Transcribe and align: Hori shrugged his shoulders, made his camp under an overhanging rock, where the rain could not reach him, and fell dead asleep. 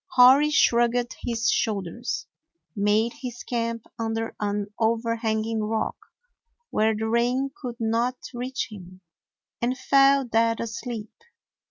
Hori 0.13 0.49
shrugged 0.49 1.13
his 1.21 1.47
shoulders, 1.51 2.25
made 2.75 3.13
his 3.21 3.43
camp 3.43 3.85
under 3.99 4.35
an 4.39 4.73
overhanging 4.79 5.61
rock, 5.63 5.95
where 6.71 6.95
the 6.95 7.07
rain 7.07 7.51
could 7.61 7.79
not 7.79 8.15
reach 8.33 8.69
him, 8.71 9.01
and 9.61 9.77
fell 9.77 10.25
dead 10.25 10.59
asleep. 10.59 11.13